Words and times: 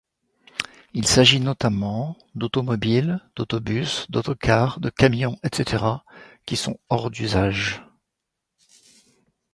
Il 0.95 1.05
s'agit 1.05 1.39
notamment 1.39 2.17
d'automobiles, 2.33 3.19
d'autobus, 3.35 4.09
d'autocars, 4.09 4.79
de 4.79 4.89
camions, 4.89 5.37
etc. 5.43 5.83
qui 6.47 6.55
sont 6.55 6.79
hors 6.89 7.11
d'usage. 7.11 7.83